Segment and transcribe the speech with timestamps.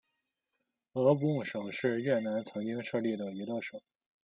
[0.93, 3.79] 鹅贡省是越南曾经设立的一个省。